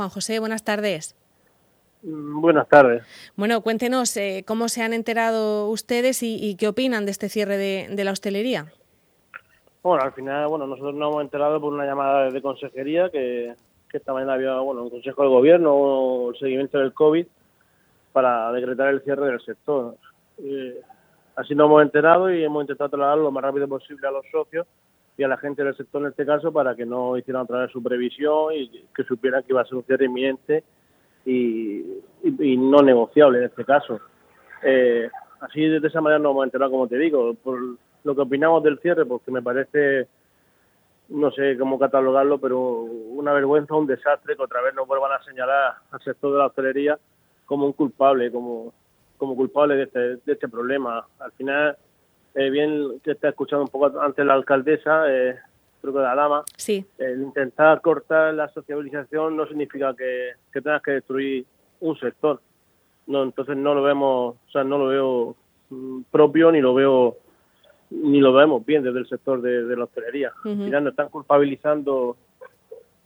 Juan 0.00 0.08
José, 0.08 0.38
buenas 0.38 0.64
tardes. 0.64 1.14
Buenas 2.00 2.66
tardes. 2.70 3.02
Bueno, 3.36 3.60
cuéntenos 3.60 4.16
eh, 4.16 4.44
cómo 4.46 4.70
se 4.70 4.80
han 4.80 4.94
enterado 4.94 5.68
ustedes 5.68 6.22
y, 6.22 6.56
qué 6.56 6.68
opinan 6.68 7.04
de 7.04 7.10
este 7.10 7.28
cierre 7.28 7.58
de, 7.58 8.02
la 8.02 8.10
hostelería. 8.10 8.72
Bueno, 9.82 10.02
al 10.02 10.14
final, 10.14 10.48
bueno, 10.48 10.66
nosotros 10.66 10.94
nos 10.94 11.10
hemos 11.10 11.22
enterado 11.22 11.60
por 11.60 11.74
una 11.74 11.84
llamada 11.84 12.30
de 12.30 12.40
consejería 12.40 13.10
que, 13.10 13.54
esta 13.92 14.14
mañana 14.14 14.32
había, 14.32 14.54
bueno, 14.60 14.84
un 14.84 14.88
consejo 14.88 15.20
del 15.20 15.32
gobierno, 15.32 16.30
el 16.30 16.38
seguimiento 16.38 16.78
del 16.78 16.94
COVID 16.94 17.26
para 18.14 18.52
decretar 18.52 18.88
el 18.88 19.02
cierre 19.02 19.26
del 19.26 19.40
sector. 19.42 19.96
Eh, 20.42 20.80
así 21.36 21.54
nos 21.54 21.66
hemos 21.66 21.82
enterado 21.82 22.32
y 22.32 22.42
hemos 22.42 22.62
intentado 22.62 22.88
trasladarlo 22.88 23.24
lo 23.24 23.32
más 23.32 23.44
rápido 23.44 23.68
posible 23.68 24.08
a 24.08 24.12
los 24.12 24.24
socios 24.32 24.66
y 25.16 25.22
a 25.22 25.28
la 25.28 25.36
gente 25.36 25.62
del 25.62 25.76
sector 25.76 26.02
en 26.02 26.08
este 26.08 26.24
caso 26.24 26.52
para 26.52 26.74
que 26.74 26.86
no 26.86 27.16
hicieran 27.16 27.42
otra 27.42 27.60
vez 27.60 27.70
su 27.70 27.82
previsión 27.82 28.54
y 28.54 28.86
que 28.94 29.04
supieran 29.04 29.42
que 29.42 29.52
iba 29.52 29.60
a 29.60 29.66
ser 29.66 29.76
un 29.76 29.84
cierre 29.84 30.06
inminente 30.06 30.64
y, 31.26 31.84
no 32.22 32.82
negociable 32.82 33.38
en 33.38 33.44
este 33.44 33.64
caso. 33.64 34.00
Eh, 34.62 35.10
así 35.40 35.60
de 35.60 35.86
esa 35.86 36.00
manera 36.00 36.18
nos 36.18 36.32
hemos 36.32 36.44
enterado, 36.44 36.70
como 36.70 36.88
te 36.88 36.96
digo, 36.96 37.34
por 37.34 37.58
lo 38.04 38.14
que 38.14 38.20
opinamos 38.20 38.62
del 38.62 38.78
cierre, 38.78 39.04
porque 39.04 39.30
me 39.30 39.42
parece, 39.42 40.08
no 41.08 41.30
sé 41.32 41.56
cómo 41.58 41.78
catalogarlo, 41.78 42.38
pero 42.38 42.60
una 42.60 43.32
vergüenza, 43.32 43.74
un 43.74 43.86
desastre 43.86 44.36
que 44.36 44.42
otra 44.42 44.62
vez 44.62 44.74
nos 44.74 44.86
vuelvan 44.86 45.12
a 45.12 45.22
señalar 45.24 45.74
al 45.90 46.00
sector 46.00 46.32
de 46.32 46.38
la 46.38 46.46
hostelería 46.46 46.98
como 47.44 47.66
un 47.66 47.72
culpable, 47.72 48.30
como, 48.30 48.72
como 49.18 49.36
culpable 49.36 49.74
de 49.76 49.82
este, 49.84 50.00
de 50.16 50.32
este 50.32 50.48
problema. 50.48 51.06
Al 51.18 51.32
final, 51.32 51.76
eh, 52.34 52.50
bien 52.50 53.00
que 53.02 53.12
está 53.12 53.30
escuchando 53.30 53.64
un 53.64 53.70
poco 53.70 54.00
antes 54.00 54.24
la 54.24 54.34
alcaldesa, 54.34 55.04
eh, 55.08 55.36
creo 55.80 55.94
que 55.94 56.00
la 56.00 56.14
dama, 56.14 56.44
sí. 56.56 56.84
el 56.98 57.22
intentar 57.22 57.80
cortar 57.80 58.34
la 58.34 58.48
sociabilización 58.48 59.36
no 59.36 59.46
significa 59.46 59.94
que, 59.94 60.32
tengas 60.52 60.82
que 60.82 60.92
destruir 60.92 61.44
un 61.80 61.98
sector. 61.98 62.40
No, 63.06 63.24
entonces 63.24 63.56
no 63.56 63.74
lo 63.74 63.82
vemos, 63.82 64.36
o 64.36 64.50
sea, 64.52 64.62
no 64.62 64.78
lo 64.78 64.86
veo 64.86 65.36
mm, 65.70 66.02
propio 66.10 66.52
ni 66.52 66.60
lo 66.60 66.74
veo 66.74 67.16
ni 67.90 68.20
lo 68.20 68.32
vemos 68.32 68.64
bien 68.64 68.84
desde 68.84 69.00
el 69.00 69.08
sector 69.08 69.42
de, 69.42 69.76
la 69.76 69.84
hostelería. 69.84 70.32
Al 70.44 70.56
final 70.56 70.84
nos 70.84 70.92
están 70.92 71.08
culpabilizando 71.08 72.16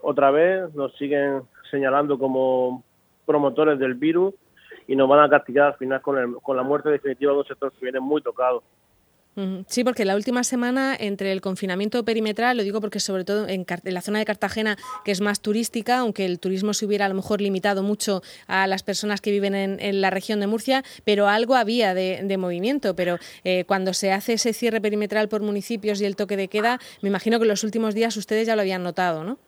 otra 0.03 0.31
vez, 0.31 0.75
nos 0.75 0.95
siguen 0.97 1.43
señalando 1.71 2.19
como 2.19 2.83
promotores 3.25 3.79
del 3.79 3.95
virus 3.95 4.35
y 4.87 4.95
nos 4.95 5.09
van 5.09 5.21
a 5.21 5.31
castigar 5.31 5.69
al 5.69 5.79
final 5.79 6.03
con, 6.03 6.35
con 6.35 6.57
la 6.59 6.63
muerte 6.63 6.91
definitiva 6.91 7.33
de 7.33 7.39
un 7.39 7.47
sector 7.47 7.73
que 7.73 7.87
viene 7.87 8.01
muy 8.01 8.21
tocado. 8.21 8.63
Sí, 9.67 9.83
porque 9.83 10.05
la 10.05 10.15
última 10.15 10.45
semana, 10.45 10.95
entre 10.99 11.33
el 11.33 11.41
confinamiento 11.41 12.05
perimetral, 12.05 12.57
lo 12.57 12.63
digo 12.63 12.81
porque 12.81 13.01
sobre 13.01 13.25
todo 13.25 13.49
en, 13.49 13.67
la 13.83 14.01
zona 14.01 14.21
de 14.21 14.25
Cartagena, 14.25 14.77
que 15.05 15.11
es 15.11 15.21
más 15.21 15.41
turística, 15.41 15.99
aunque 15.99 16.25
el 16.25 16.39
turismo 16.39 16.73
se 16.73 16.87
hubiera 16.87 17.07
a 17.07 17.09
lo 17.09 17.17
mejor 17.17 17.41
limitado 17.41 17.83
mucho 17.83 18.23
a 18.47 18.69
las 18.69 18.85
personas 18.85 19.21
que 19.21 19.33
viven 19.33 19.55
en, 19.55 20.01
la 20.01 20.11
región 20.11 20.39
de 20.39 20.47
Murcia, 20.47 20.83
pero 21.05 21.27
algo 21.27 21.57
había 21.57 21.95
de, 21.95 22.37
movimiento. 22.39 22.95
Pero 22.95 23.17
eh, 23.43 23.65
cuando 23.65 23.93
se 23.93 24.13
hace 24.13 24.35
ese 24.35 24.53
cierre 24.53 24.81
perimetral 24.81 25.29
por 25.29 25.43
municipios 25.43 26.01
y 26.01 26.05
el 26.05 26.15
toque 26.15 26.37
de 26.37 26.47
queda, 26.47 26.79
me 27.03 27.09
imagino 27.09 27.39
que 27.39 27.45
en 27.45 27.49
los 27.49 27.65
últimos 27.65 27.95
días 27.95 28.17
ustedes 28.17 28.47
ya 28.47 28.55
lo 28.55 28.63
habían 28.63 28.85
notado, 28.85 29.25
¿no? 29.25 29.39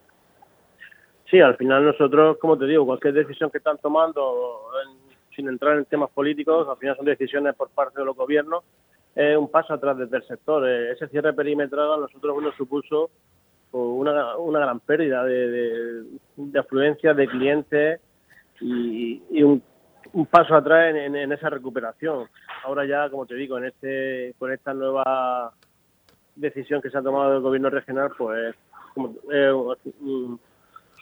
Sí, 1.31 1.41
al 1.41 1.57
final 1.57 1.85
nosotros, 1.85 2.39
como 2.39 2.59
te 2.59 2.67
digo, 2.67 2.87
cualquier 2.87 3.15
decisión 3.15 3.51
que 3.51 3.59
están 3.59 3.79
tomando, 3.79 4.63
sin 5.35 5.49
entrar 5.49 5.77
en 5.77 5.85
temas 5.85 6.11
políticos, 6.11 6.69
al 6.69 6.77
final 6.77 6.97
son 6.97 7.05
decisiones 7.05 7.55
por 7.55 7.69
parte 7.71 8.01
de 8.01 8.05
los 8.05 8.17
gobiernos 8.17 8.65
es 9.17 9.37
un 9.37 9.49
paso 9.49 9.73
atrás 9.73 9.97
desde 9.97 10.19
el 10.19 10.27
sector. 10.27 10.69
Eh, 10.69 10.93
ese 10.93 11.09
cierre 11.09 11.33
perimetral 11.33 11.95
a 11.95 11.97
nosotros 11.97 12.43
nos 12.43 12.55
supuso 12.55 13.11
pues, 13.71 13.83
una, 13.83 14.37
una 14.37 14.61
gran 14.61 14.79
pérdida 14.81 15.25
de, 15.25 16.05
de, 16.37 16.59
afluencia 16.59 17.15
de 17.15 17.27
clientes 17.27 18.01
y, 18.61 19.43
un, 19.43 19.63
paso 20.31 20.55
atrás 20.55 20.95
en, 20.95 21.33
esa 21.33 21.49
recuperación. 21.49 22.29
Ahora 22.65 22.85
ya, 22.85 23.09
como 23.09 23.25
te 23.25 23.35
digo, 23.35 23.57
en 23.57 23.65
este 23.65 24.35
con 24.39 24.53
esta 24.53 24.75
nueva 24.75 25.53
decisión 26.35 26.83
que 26.83 26.91
se 26.91 26.99
ha 26.99 27.03
tomado 27.03 27.33
del 27.33 27.41
gobierno 27.41 27.71
regional, 27.71 28.11
pues 28.17 28.55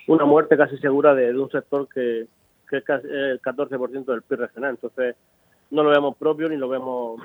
una 0.07 0.25
muerte 0.25 0.57
casi 0.57 0.79
segura 0.79 1.15
de, 1.15 1.37
un 1.37 1.51
sector 1.51 1.89
que, 1.89 2.29
que 2.69 2.77
es 2.77 2.85
el 2.89 3.43
14% 3.43 4.05
del 4.05 4.23
PIB 4.23 4.39
regional. 4.39 4.71
Entonces, 4.71 5.17
no 5.71 5.83
lo 5.83 5.91
vemos 5.91 6.17
propio 6.17 6.49
ni 6.49 6.57
lo 6.57 6.69
vemos 6.69 7.21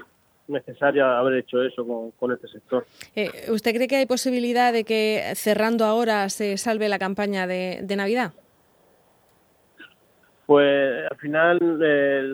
necesaria 0.50 1.18
haber 1.18 1.40
hecho 1.40 1.62
eso 1.64 1.86
con, 2.18 2.32
este 2.32 2.48
sector. 2.48 2.86
Eh, 3.16 3.30
¿Usted 3.50 3.74
cree 3.74 3.88
que 3.88 3.98
hay 3.98 4.06
posibilidad 4.06 4.74
de 4.74 4.84
que 4.84 5.32
cerrando 5.36 5.86
ahora 5.86 6.30
se 6.30 6.58
salve 6.58 6.90
la 6.90 7.00
campaña 7.00 7.48
de, 7.48 7.96
Navidad? 7.96 8.34
Pues 10.46 11.06
al 11.10 11.18
final 11.18 12.30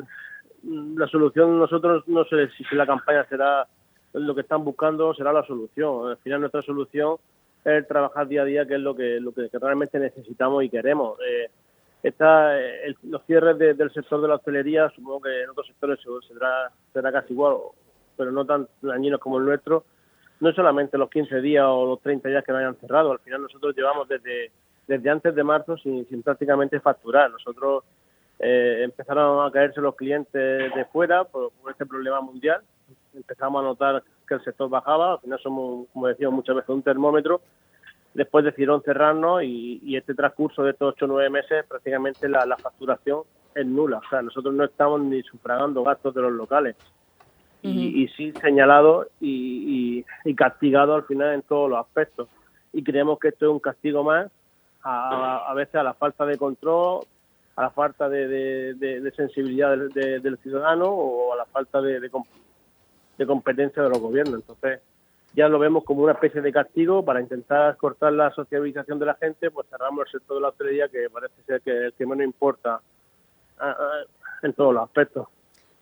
la 0.64 1.08
solución 1.08 1.60
nosotros 1.60 2.08
no 2.08 2.24
sé 2.26 2.50
si 2.58 2.64
la 2.76 2.86
campaña 2.86 3.26
será 3.30 3.68
lo 4.14 4.34
que 4.34 4.42
están 4.42 4.64
buscando 4.64 5.14
será 5.14 5.34
la 5.34 5.46
solución. 5.46 6.10
Al 6.10 6.18
final 6.18 6.40
nuestra 6.40 6.62
solución 6.62 7.18
es 7.66 7.88
trabajar 7.88 8.28
día 8.28 8.44
a 8.44 8.46
día, 8.46 8.66
que 8.66 8.76
es 8.76 8.80
lo 8.80 8.96
que, 8.96 9.20
lo 9.20 9.34
que 9.34 9.50
realmente 9.52 10.00
necesitamos 10.00 10.64
y 10.64 10.70
queremos. 10.70 11.20
Eh, 11.20 11.50
los 13.04 13.26
cierres 13.26 13.58
del 13.58 13.92
sector 13.92 14.22
de 14.22 14.28
la 14.28 14.36
hostelería, 14.36 14.90
supongo 14.96 15.22
que 15.22 15.42
en 15.42 15.50
otros 15.50 15.66
sectores 15.68 16.00
será, 16.28 16.72
será 16.94 17.12
casi 17.12 17.34
igual 17.34 17.56
pero 18.16 18.32
no 18.32 18.46
tan 18.46 18.68
dañinos 18.82 19.20
como 19.20 19.38
el 19.38 19.46
nuestro, 19.46 19.86
no 20.40 20.52
solamente 20.54 20.98
los 20.98 21.10
15 21.10 21.42
días 21.42 21.66
o 21.68 21.86
los 21.86 22.02
30 22.02 22.30
días 22.30 22.44
que 22.44 22.52
nos 22.52 22.60
hayan 22.60 22.76
cerrado, 22.76 23.12
al 23.12 23.20
final 23.20 23.42
nosotros 23.42 23.76
llevamos 23.76 24.08
desde, 24.08 24.52
desde 24.88 25.10
antes 25.10 25.34
de 25.34 25.44
marzo 25.44 25.78
sin, 25.78 26.08
sin 26.08 26.24
prácticamente 26.24 26.80
facturar. 26.80 27.32
Nosotros 27.32 27.84
eh, 28.40 28.82
empezaron 28.84 29.46
a 29.46 29.52
caerse 29.52 29.80
los 29.80 29.96
clientes 29.96 30.74
de 30.74 30.86
fuera 30.92 31.24
por, 31.24 31.52
este 31.70 31.86
problema 31.86 32.20
mundial, 32.22 32.62
empezamos 33.14 33.62
a 33.62 33.66
notar 33.66 34.04
que 34.28 34.34
el 34.34 34.44
sector 34.44 34.70
bajaba, 34.70 35.14
al 35.14 35.20
final 35.20 35.40
somos, 35.40 35.88
como 35.94 36.08
decíamos 36.08 36.36
muchas 36.36 36.56
veces, 36.56 36.70
un 36.70 36.84
termómetro, 36.84 37.42
después 38.14 38.44
decidieron 38.44 38.82
cerrarnos 38.82 39.44
y, 39.44 39.96
este 39.96 40.14
transcurso 40.14 40.64
de 40.64 40.72
estos 40.72 40.96
8 40.96 41.06
o 41.06 41.08
9 41.08 41.30
meses 41.30 41.66
prácticamente 41.66 42.28
la, 42.28 42.46
la 42.46 42.58
facturación 42.58 43.22
es 43.54 43.66
nula, 43.66 44.00
o 44.00 44.10
sea, 44.10 44.22
nosotros 44.22 44.54
no 44.54 44.66
estamos 44.66 45.00
ni 45.02 45.24
sufragando 45.24 45.84
gastos 45.84 46.14
de 46.14 46.22
los 46.22 46.34
locales 46.34 46.76
y, 47.66 48.08
sí 48.10 48.32
señalado 48.42 49.08
y, 49.20 50.04
castigado 50.36 50.96
al 50.96 51.04
final 51.04 51.34
en 51.34 51.42
todos 51.42 51.70
los 51.70 51.80
aspectos. 51.80 52.28
Y 52.74 52.84
creemos 52.84 53.20
que 53.20 53.30
esto 53.30 53.46
es 53.46 53.52
un 53.52 53.60
castigo 53.60 54.04
más 54.04 54.30
a, 54.84 55.50
a 55.50 55.54
veces 55.54 55.76
a 55.76 55.84
la 55.84 55.94
falta 55.94 56.26
de 56.26 56.38
control, 56.38 57.06
a 57.56 57.62
la 57.64 57.70
falta 57.70 58.10
de, 58.10 59.12
sensibilidad 59.16 59.78
del, 59.78 60.38
ciudadano 60.40 60.86
o 60.88 61.34
a 61.34 61.38
la 61.38 61.46
falta 61.46 61.82
de, 61.82 62.10
competencia 63.26 63.82
de 63.82 63.90
los 63.90 64.00
gobiernos. 64.00 64.36
Entonces, 64.36 64.82
ya 65.34 65.48
lo 65.48 65.60
vemos 65.60 65.84
como 65.84 66.04
una 66.04 66.14
especie 66.14 66.42
de 66.42 66.52
castigo 66.52 67.04
para 67.04 67.22
intentar 67.22 67.78
cortar 67.78 68.14
la 68.14 68.32
sociabilización 68.32 69.00
de 69.00 69.06
la 69.06 69.16
gente, 69.16 69.52
pues 69.52 69.68
cerramos 69.70 70.06
el 70.06 70.12
sector 70.20 70.38
de 70.38 70.42
la 70.42 70.50
hostelería 70.50 70.88
que 70.90 71.10
parece 71.10 71.42
ser 71.46 71.62
que 71.62 71.72
el 71.72 71.94
que 71.94 72.06
menos 72.06 72.26
importa 72.26 72.80
en 74.44 74.54
todos 74.54 74.74
los 74.74 74.84
aspectos. 74.84 75.28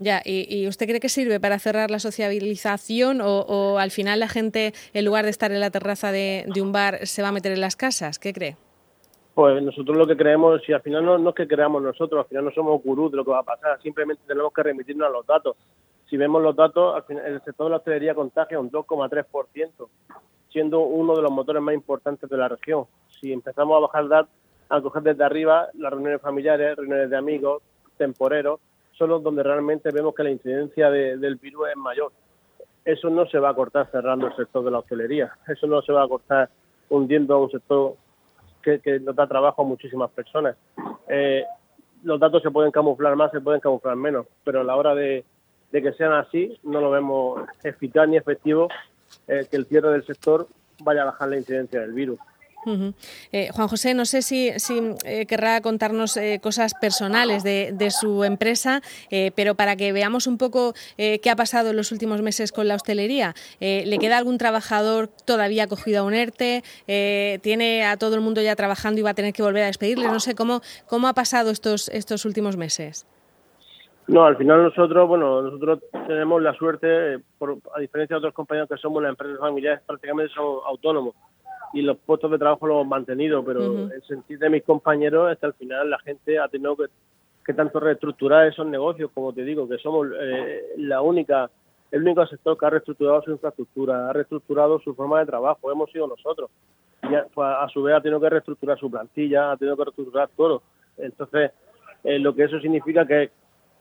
Ya, 0.03 0.22
¿y, 0.25 0.68
usted 0.68 0.86
cree 0.86 1.00
que 1.00 1.08
sirve 1.08 1.40
para 1.40 1.59
cerrar 1.59 1.90
la 1.90 2.00
sociabilización 2.00 3.22
o, 3.24 3.80
al 3.80 3.90
final 3.90 4.19
la 4.19 4.28
gente, 4.28 4.74
en 4.94 5.06
lugar 5.06 5.24
de 5.24 5.31
estar 5.31 5.53
en 5.53 5.62
la 5.62 5.72
terraza 5.72 6.12
de, 6.12 6.46
un 6.62 6.74
bar, 6.74 7.08
se 7.08 7.22
va 7.22 7.30
a 7.30 7.31
meter 7.31 7.53
en 7.53 7.62
las 7.62 7.78
casas? 7.78 8.19
¿Qué 8.19 8.34
cree? 8.34 8.58
Pues 9.34 9.63
nosotros 9.63 9.97
lo 9.97 10.06
que 10.06 10.18
creemos, 10.18 10.62
si 10.66 10.74
al 10.74 10.81
final 10.81 11.06
no, 11.06 11.30
es 11.30 11.36
que 11.36 11.47
creamos 11.47 11.81
nosotros, 11.81 12.19
al 12.19 12.28
final 12.28 12.44
no 12.44 12.52
somos 12.52 12.84
gurús 12.84 13.12
de 13.12 13.18
lo 13.18 13.24
que 13.24 13.31
va 13.31 13.40
a 13.40 13.44
pasar, 13.44 13.81
simplemente 13.81 14.24
tenemos 14.28 14.52
que 14.52 14.62
remitirnos 14.62 15.08
a 15.08 15.12
los 15.12 15.25
datos. 15.25 15.56
Si 16.09 16.18
vemos 16.18 16.44
los 16.44 16.56
datos, 16.56 16.96
al 16.96 17.03
final, 17.03 17.25
el 17.25 17.42
sector 17.42 17.68
de 17.68 17.69
la 17.69 17.78
hostelería 17.78 18.13
contagia 18.13 18.59
un 18.59 18.69
2,3%, 18.69 19.88
siendo 20.52 20.81
uno 20.81 21.16
de 21.16 21.22
los 21.22 21.31
motores 21.31 21.62
más 21.62 21.75
importantes 21.75 22.30
de 22.30 22.38
la 22.38 22.50
región. 22.50 22.88
Si 23.22 23.31
empezamos 23.31 23.78
a 23.78 23.80
bajar 23.80 24.28
a 24.68 24.81
coger 24.81 25.03
desde 25.03 25.24
arriba 25.24 25.69
las 25.75 25.92
reuniones 25.92 26.22
familiares, 26.22 26.75
reuniones 26.75 27.10
de 27.10 27.18
amigos, 27.18 27.63
temporeros, 27.98 28.60
son 29.08 29.24
donde 29.24 29.44
realmente 29.44 29.92
vemos 29.92 30.14
que 30.16 30.24
la 30.24 30.32
incidencia 30.32 30.90
del 30.90 31.36
virus 31.36 31.70
es 31.70 31.78
mayor. 31.78 32.12
Eso 32.86 33.10
no 33.10 33.26
se 33.28 33.40
va 33.40 33.50
a 33.50 33.54
cortar 33.54 33.90
cerrando 33.92 34.28
el 34.28 34.36
sector 34.36 34.64
de 34.64 34.72
la 34.72 34.80
hostelería, 34.80 35.32
eso 35.48 35.68
no 35.68 35.82
se 35.82 35.94
va 35.94 36.04
a 36.04 36.08
cortar 36.08 36.50
hundiendo 36.90 37.36
a 37.36 37.40
un 37.40 37.50
sector 37.50 37.96
que, 38.62 39.00
nos 39.00 39.16
da 39.16 39.28
trabajo 39.28 39.62
a 39.62 39.66
muchísimas 39.66 40.12
personas. 40.12 40.56
Eh, 41.08 41.44
los 42.04 42.20
datos 42.20 42.42
se 42.42 42.52
pueden 42.52 42.72
camuflar 42.72 43.16
más, 43.16 43.32
se 43.32 43.42
pueden 43.42 43.62
camuflar 43.62 43.96
menos, 43.96 44.28
pero 44.44 44.62
a 44.62 44.64
la 44.64 44.76
hora 44.76 44.94
de, 44.96 45.24
que 45.72 45.94
sean 45.94 46.14
así, 46.14 46.58
no 46.64 46.82
lo 46.82 46.92
vemos 46.92 47.42
eficaz 47.64 48.08
ni 48.08 48.18
efectivo 48.18 48.68
eh, 49.28 49.48
que 49.50 49.58
el 49.58 49.66
cierre 49.66 49.90
del 49.90 50.06
sector 50.06 50.48
vaya 50.84 51.04
a 51.04 51.06
bajar 51.06 51.30
la 51.30 51.38
incidencia 51.38 51.82
del 51.82 51.94
virus. 51.94 52.20
Eh, 53.31 53.50
Juan 53.54 53.68
José, 53.68 53.94
no 53.94 54.06
sé 54.06 54.21
si, 54.21 54.50
eh, 55.06 55.25
querrá 55.25 55.62
contarnos 55.62 56.18
eh, 56.18 56.39
cosas 56.42 56.74
personales 56.74 57.44
de, 57.44 57.92
su 57.92 58.24
empresa, 58.24 58.81
pero 59.36 59.56
para 59.56 59.75
que 59.75 59.92
veamos 59.92 60.25
un 60.25 60.38
poco 60.38 60.74
qué 60.98 61.30
ha 61.30 61.36
pasado 61.36 61.69
en 61.69 61.75
los 61.75 61.92
últimos 61.92 62.21
meses 62.21 62.51
con 62.51 62.68
la 62.68 62.75
hostelería. 62.75 63.33
¿Le 63.60 63.98
queda 64.00 64.18
algún 64.18 64.38
trabajador 64.38 65.10
todavía 65.25 65.68
cogido 65.68 66.01
a 66.01 66.04
un 66.04 66.13
ERTE? 66.13 66.63
¿Tiene 67.42 67.86
a 67.86 67.98
todo 67.98 68.15
el 68.15 68.21
mundo 68.21 68.42
ya 68.42 68.56
trabajando 68.56 69.00
y 69.00 69.04
va 69.04 69.12
a 69.12 69.13
tener 69.13 69.33
que 69.33 69.44
volver 69.44 69.63
a 69.63 69.68
despedirles? 69.68 70.12
No 70.12 70.19
sé, 70.19 70.33
¿cómo, 70.33 70.62
cómo 70.88 71.07
ha 71.07 71.13
pasado 71.13 71.51
estos, 71.51 71.89
estos 71.89 72.25
últimos 72.25 72.57
meses? 72.57 73.06
No, 74.07 74.25
al 74.25 74.38
final 74.38 74.63
nosotros, 74.63 75.07
bueno, 75.07 75.42
nosotros 75.42 75.80
tenemos 76.07 76.42
la 76.42 76.54
suerte, 76.54 77.16
a 77.75 77.80
diferencia 77.80 78.16
de 78.16 78.19
otros 78.19 78.33
compañeros 78.33 78.69
que 78.69 78.77
somos 78.77 79.01
las 79.01 79.12
empresas 79.12 79.39
familiares, 79.39 79.81
prácticamente 79.86 80.33
son 80.33 80.59
autónomos 80.66 81.16
y 81.74 81.81
los 81.81 81.98
puestos 81.98 82.30
de 82.30 82.38
trabajo 82.38 82.68
los 82.68 82.75
hemos 82.75 82.88
mantenido, 82.88 83.44
pero 83.44 83.92
el 83.92 84.04
sentido 84.04 84.42
de 84.42 84.50
mis 84.52 84.64
compañeros 84.64 85.31
es 85.31 85.40
que 85.40 85.48
al 85.48 85.54
final 85.56 85.90
la 85.90 86.00
gente 86.00 86.38
ha 86.38 86.48
tenido 86.48 86.78
que, 86.78 87.54
tanto 87.54 87.80
reestructurar 87.80 88.48
esos 88.48 88.68
negocios, 88.68 89.10
como 89.14 89.34
te 89.34 89.44
digo, 89.44 89.68
que 89.68 89.80
somos 89.80 90.08
eh, 90.20 90.62
la 90.78 91.02
única, 91.02 91.50
el 91.92 92.04
único 92.04 92.25
sector 92.28 92.58
que 92.58 92.66
ha 92.66 92.70
reestructurado 92.70 93.24
su 93.24 93.31
infraestructura, 93.31 94.10
ha 94.10 94.14
reestructurado 94.14 94.80
su 94.80 94.94
forma 94.94 95.20
de 95.20 95.25
trabajo, 95.25 95.72
hemos 95.72 95.92
sido 95.92 96.08
nosotros. 96.08 96.52
Y 97.02 97.08
pues, 97.34 97.48
a, 97.50 97.68
su 97.70 97.81
vez 97.81 97.96
ha 97.96 98.02
tenido 98.02 98.22
que 98.22 98.30
reestructurar 98.30 98.78
su 98.78 98.90
plantilla, 98.90 99.52
ha 99.52 99.58
tenido 99.58 99.76
que 99.76 99.86
reestructurar 99.86 100.30
todo. 100.38 100.62
Entonces, 100.98 101.52
eh, 102.04 102.19
lo 102.19 102.36
que 102.36 102.44
eso 102.44 102.60
significa 102.60 103.06
que 103.06 103.31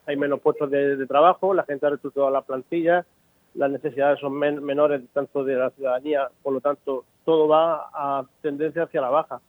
hay 0.06 0.16
menos 0.16 0.40
puestos 0.40 0.70
de, 0.70 1.06
trabajo, 1.06 1.52
la 1.52 1.64
gente 1.64 1.86
ha 1.86 1.90
reestructurado 1.90 2.32
la 2.32 2.42
plantilla, 2.42 3.04
las 3.54 3.70
necesidades 3.70 4.18
son 4.18 4.32
menores 4.32 5.02
tanto 5.12 5.44
de 5.44 5.56
la 5.56 5.70
ciudadanía, 5.70 6.28
por 6.42 6.54
lo 6.54 6.60
tanto 6.62 7.04
todo 7.24 7.48
va 7.48 7.88
a 7.92 8.24
tendencia 8.40 8.84
hacia 8.84 9.00
la 9.00 9.10
baja. 9.10 9.40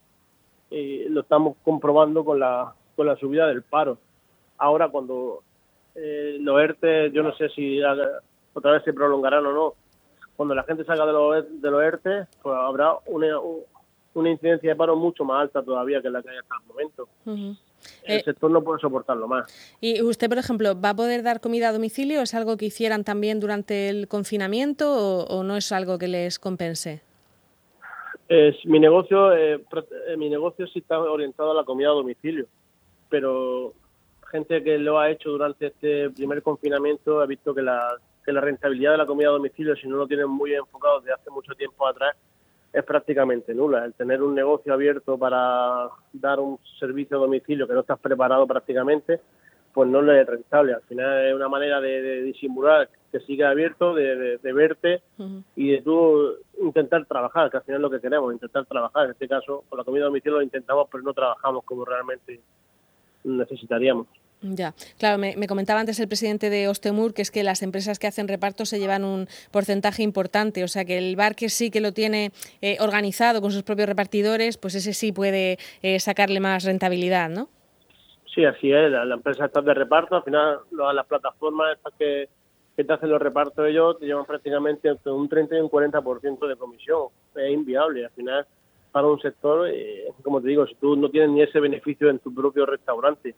Y 0.70 1.08
lo 1.08 1.20
estamos 1.20 1.56
comprobando 1.64 2.24
con 2.24 2.40
la, 2.40 2.74
con 2.96 3.06
la 3.06 3.16
subida 3.16 3.46
del 3.46 3.62
paro. 3.62 3.98
Ahora 4.58 4.88
cuando 4.88 5.42
eh, 5.94 6.36
los 6.40 6.60
ERTE, 6.60 7.10
yo 7.12 7.22
no 7.22 7.34
sé 7.36 7.48
si 7.50 7.80
otra 7.82 8.72
vez 8.72 8.84
se 8.84 8.92
prolongarán 8.92 9.46
o 9.46 9.52
no, 9.52 9.74
cuando 10.36 10.54
la 10.54 10.64
gente 10.64 10.84
salga 10.84 11.06
de 11.06 11.12
los, 11.12 11.62
de 11.62 11.70
los 11.70 11.82
ERTE, 11.82 12.26
pues 12.42 12.56
habrá 12.56 12.96
una, 13.06 13.38
una 14.14 14.30
incidencia 14.30 14.70
de 14.70 14.76
paro 14.76 14.96
mucho 14.96 15.24
más 15.24 15.42
alta 15.42 15.62
todavía 15.62 16.00
que 16.02 16.10
la 16.10 16.22
que 16.22 16.30
hay 16.30 16.38
hasta 16.38 16.54
el 16.60 16.66
momento. 16.66 17.08
El 18.04 18.18
eh, 18.18 18.22
sector 18.24 18.50
no 18.50 18.62
puede 18.62 18.80
soportarlo 18.80 19.28
más. 19.28 19.46
¿Y 19.80 20.02
usted, 20.02 20.28
por 20.28 20.38
ejemplo, 20.38 20.80
va 20.80 20.90
a 20.90 20.96
poder 20.96 21.22
dar 21.22 21.40
comida 21.40 21.68
a 21.68 21.72
domicilio? 21.72 22.22
¿Es 22.22 22.34
algo 22.34 22.56
que 22.56 22.66
hicieran 22.66 23.04
también 23.04 23.40
durante 23.40 23.88
el 23.88 24.08
confinamiento 24.08 25.26
o, 25.26 25.44
no 25.44 25.56
es 25.56 25.70
algo 25.72 25.98
que 25.98 26.08
les 26.08 26.38
compense? 26.38 27.02
Es, 28.28 28.64
mi 28.64 28.80
negocio 28.80 29.32
eh, 29.32 29.62
eh, 30.08 30.16
mi 30.16 30.30
negocio 30.30 30.66
sí 30.66 30.78
está 30.78 30.98
orientado 30.98 31.50
a 31.50 31.54
la 31.54 31.64
comida 31.64 31.88
a 31.88 31.92
domicilio, 31.92 32.46
pero 33.10 33.74
gente 34.30 34.62
que 34.62 34.78
lo 34.78 34.98
ha 34.98 35.10
hecho 35.10 35.30
durante 35.30 35.66
este 35.66 36.10
primer 36.10 36.42
confinamiento 36.42 37.20
ha 37.20 37.26
visto 37.26 37.54
que 37.54 37.62
la, 37.62 37.96
que 38.24 38.32
la 38.32 38.40
rentabilidad 38.40 38.92
de 38.92 38.98
la 38.98 39.06
comida 39.06 39.28
a 39.28 39.32
domicilio, 39.32 39.76
si 39.76 39.86
no 39.86 39.96
lo 39.96 40.06
tienen 40.06 40.28
muy 40.28 40.54
enfocado 40.54 41.00
desde 41.00 41.12
hace 41.12 41.30
mucho 41.30 41.54
tiempo 41.54 41.86
atrás, 41.86 42.16
es 42.72 42.82
prácticamente 42.84 43.54
nula. 43.54 43.84
El 43.84 43.94
tener 43.94 44.22
un 44.22 44.34
negocio 44.34 44.72
abierto 44.72 45.16
para 45.16 45.88
dar 46.12 46.40
un 46.40 46.58
servicio 46.80 47.16
a 47.16 47.20
domicilio 47.20 47.68
que 47.68 47.74
no 47.74 47.80
estás 47.80 48.00
preparado 48.00 48.46
prácticamente, 48.46 49.20
pues 49.74 49.90
no 49.90 50.00
le 50.00 50.20
es 50.20 50.26
rentable. 50.26 50.72
Al 50.72 50.82
final 50.82 51.26
es 51.26 51.34
una 51.34 51.48
manera 51.48 51.80
de, 51.80 52.22
disimular 52.22 52.88
que 53.10 53.20
siga 53.20 53.50
abierto, 53.50 53.92
de, 53.92 54.38
verte 54.42 55.02
y 55.56 55.72
de 55.72 55.82
tú 55.82 56.36
intentar 56.62 57.04
trabajar, 57.06 57.50
que 57.50 57.58
al 57.58 57.64
final 57.64 57.80
es 57.80 57.82
lo 57.82 57.90
que 57.90 58.00
queremos, 58.00 58.32
intentar 58.32 58.64
trabajar. 58.66 59.06
En 59.06 59.10
este 59.10 59.28
caso, 59.28 59.64
con 59.68 59.78
la 59.78 59.84
comida 59.84 60.04
a 60.04 60.06
domicilio 60.06 60.38
lo 60.38 60.42
intentamos, 60.42 60.88
pero 60.90 61.02
no 61.02 61.12
trabajamos 61.12 61.64
como 61.64 61.84
realmente 61.84 62.40
necesitaríamos. 63.24 64.06
Ya, 64.42 64.74
claro, 64.98 65.16
me, 65.16 65.46
comentaba 65.46 65.80
antes 65.80 65.98
el 66.00 66.06
presidente 66.06 66.50
de 66.50 66.68
Ostemur 66.68 67.14
que 67.14 67.22
es 67.22 67.30
que 67.30 67.42
las 67.42 67.62
empresas 67.62 67.98
que 67.98 68.06
hacen 68.06 68.28
reparto 68.28 68.66
se 68.66 68.78
llevan 68.78 69.02
un 69.02 69.26
porcentaje 69.50 70.02
importante, 70.02 70.62
o 70.62 70.68
sea 70.68 70.84
que 70.84 70.98
el 70.98 71.16
bar 71.16 71.34
que 71.34 71.48
sí 71.48 71.70
que 71.70 71.80
lo 71.80 71.92
tiene 71.92 72.30
eh, 72.60 72.76
organizado 72.80 73.40
con 73.40 73.52
sus 73.52 73.62
propios 73.62 73.88
repartidores, 73.88 74.58
pues 74.58 74.74
ese 74.74 74.92
sí 74.92 75.12
puede 75.12 75.58
eh, 75.80 75.98
sacarle 75.98 76.40
más 76.40 76.64
rentabilidad, 76.64 77.30
¿no? 77.30 77.48
Sí, 78.34 78.44
así 78.44 78.72
es, 78.72 78.90
la, 78.90 79.14
empresa 79.14 79.44
está 79.44 79.60
de 79.60 79.74
reparto, 79.74 80.16
al 80.16 80.24
final 80.24 80.58
las 80.72 81.06
plataformas 81.06 81.76
estas 81.76 81.94
que, 81.94 82.28
te 82.74 82.92
hacen 82.92 83.10
los 83.10 83.22
repartos 83.22 83.68
ellos 83.68 83.96
te 84.00 84.06
llevan 84.06 84.24
prácticamente 84.24 84.88
entre 84.88 85.12
un 85.12 85.28
30 85.28 85.56
y 85.56 85.60
un 85.60 85.70
40% 85.70 86.48
de 86.48 86.56
comisión, 86.56 87.08
es 87.36 87.50
inviable, 87.52 88.04
al 88.04 88.10
final 88.10 88.46
para 88.90 89.08
un 89.08 89.20
sector, 89.20 89.68
eh, 89.68 90.08
como 90.22 90.40
te 90.40 90.48
digo, 90.48 90.66
si 90.66 90.74
tú 90.76 90.96
no 90.96 91.10
tienes 91.10 91.30
ni 91.30 91.42
ese 91.42 91.58
beneficio 91.58 92.10
en 92.10 92.20
tu 92.20 92.32
propio 92.32 92.64
restaurante, 92.64 93.34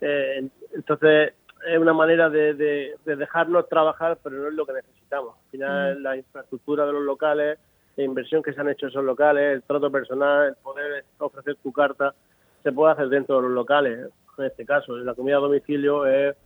eh, 0.00 0.48
entonces, 0.72 1.32
es 1.66 1.78
una 1.78 1.92
manera 1.92 2.28
de, 2.28 2.94
dejarnos 3.04 3.68
trabajar, 3.68 4.18
pero 4.22 4.36
no 4.36 4.48
es 4.48 4.54
lo 4.54 4.66
que 4.66 4.74
necesitamos. 4.74 5.34
Al 5.34 5.50
final, 5.50 5.98
mm. 5.98 6.02
la 6.02 6.16
infraestructura 6.16 6.86
de 6.86 6.92
los 6.92 7.02
locales, 7.02 7.58
la 7.96 8.04
inversión 8.04 8.42
que 8.42 8.52
se 8.52 8.60
han 8.60 8.68
hecho 8.68 8.86
en 8.86 8.90
esos 8.90 9.04
locales, 9.04 9.54
el 9.54 9.62
trato 9.62 9.90
personal, 9.90 10.48
el 10.48 10.56
poder 10.56 11.04
ofrecer 11.18 11.56
tu 11.62 11.72
carta, 11.72 12.14
se 12.62 12.72
puede 12.72 12.92
hacer 12.92 13.08
dentro 13.08 13.36
de 13.36 13.42
los 13.42 13.52
locales. 13.52 14.08
En 14.38 14.44
este 14.44 14.64
caso, 14.64 14.96
la 14.96 15.14
comida 15.14 15.36
a 15.36 15.40
domicilio 15.40 16.06
es 16.06 16.36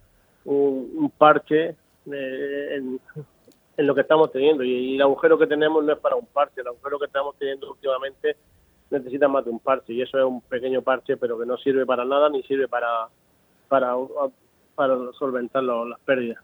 un, 0.45 1.13
parche 1.17 1.77
eh, 2.11 2.81
en, 3.77 3.87
lo 3.87 3.95
que 3.95 4.01
estamos 4.01 4.33
teniendo. 4.33 4.65
Y, 4.65 4.97
el 4.97 5.03
agujero 5.03 5.39
que 5.39 5.47
tenemos 5.47 5.85
no 5.85 5.93
es 5.93 5.99
para 5.99 6.17
un 6.17 6.27
parche, 6.27 6.61
el 6.61 6.69
agujero 6.69 6.99
que 6.99 7.07
estamos 7.07 7.37
teniendo 7.39 7.71
últimamente 7.71 8.37
necesita 8.91 9.29
más 9.29 9.45
de 9.45 9.51
un 9.51 9.61
parche. 9.61 9.93
Y 9.93 10.03
eso 10.03 10.19
es 10.19 10.25
un 10.25 10.41
pequeño 10.43 10.83
parche, 10.83 11.17
pero 11.17 11.39
que 11.39 11.47
no 11.47 11.57
sirve 11.59 11.87
para 11.87 12.05
nada 12.05 12.29
ni 12.29 12.43
sirve 12.43 12.69
para 12.69 13.09
para, 13.69 13.95
para 14.75 14.97
solventar 15.19 15.63
las 15.63 16.01
pérdidas. 16.01 16.43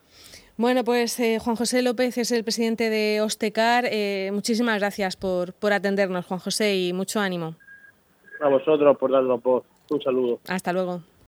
Bueno, 0.56 0.84
pues 0.84 1.18
eh, 1.18 1.38
Juan 1.40 1.56
José 1.56 1.82
López 1.82 2.16
es 2.16 2.30
el 2.30 2.44
presidente 2.44 2.88
de 2.88 3.20
Ostecar. 3.20 3.86
Eh, 3.90 4.30
muchísimas 4.32 4.78
gracias 4.78 5.16
por, 5.16 5.52
por 5.54 5.72
atendernos, 5.72 6.26
Juan 6.26 6.38
José, 6.38 6.76
y 6.76 6.92
mucho 6.92 7.18
ánimo. 7.18 7.56
A 8.40 8.48
vosotros 8.48 8.96
por 8.98 9.10
darnos 9.10 9.42
voz. 9.42 9.64
Un 9.90 10.00
saludo. 10.00 10.38
Hasta 10.48 10.72
luego. 10.72 11.02